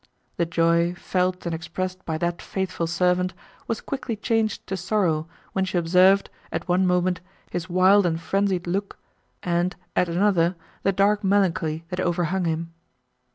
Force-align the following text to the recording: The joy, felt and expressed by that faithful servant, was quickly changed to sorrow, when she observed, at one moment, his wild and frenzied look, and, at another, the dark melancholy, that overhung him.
The 0.37 0.47
joy, 0.47 0.95
felt 0.95 1.45
and 1.45 1.53
expressed 1.53 2.03
by 2.07 2.17
that 2.17 2.41
faithful 2.41 2.87
servant, 2.87 3.35
was 3.67 3.81
quickly 3.81 4.15
changed 4.15 4.65
to 4.65 4.75
sorrow, 4.75 5.27
when 5.53 5.63
she 5.63 5.77
observed, 5.77 6.31
at 6.51 6.67
one 6.67 6.87
moment, 6.87 7.21
his 7.51 7.69
wild 7.69 8.07
and 8.07 8.19
frenzied 8.19 8.65
look, 8.65 8.97
and, 9.43 9.75
at 9.95 10.09
another, 10.09 10.55
the 10.81 10.91
dark 10.91 11.23
melancholy, 11.23 11.85
that 11.89 11.99
overhung 11.99 12.45
him. 12.45 12.73